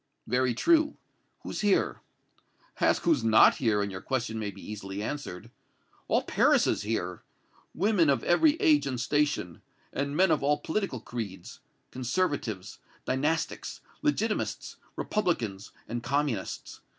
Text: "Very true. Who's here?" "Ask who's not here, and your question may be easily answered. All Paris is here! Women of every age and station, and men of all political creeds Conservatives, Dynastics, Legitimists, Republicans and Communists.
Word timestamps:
"Very 0.25 0.55
true. 0.55 0.95
Who's 1.41 1.61
here?" 1.61 2.01
"Ask 2.79 3.03
who's 3.03 3.23
not 3.23 3.57
here, 3.57 3.83
and 3.83 3.91
your 3.91 4.01
question 4.01 4.39
may 4.39 4.49
be 4.49 4.59
easily 4.59 5.03
answered. 5.03 5.51
All 6.07 6.23
Paris 6.23 6.65
is 6.65 6.81
here! 6.81 7.21
Women 7.75 8.09
of 8.09 8.23
every 8.23 8.53
age 8.55 8.87
and 8.87 8.99
station, 8.99 9.61
and 9.93 10.17
men 10.17 10.31
of 10.31 10.41
all 10.41 10.57
political 10.57 11.01
creeds 11.01 11.59
Conservatives, 11.91 12.79
Dynastics, 13.05 13.81
Legitimists, 14.01 14.77
Republicans 14.95 15.71
and 15.87 16.01
Communists. 16.01 16.79